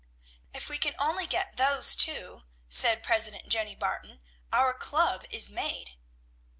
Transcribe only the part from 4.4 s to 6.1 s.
"our club is made."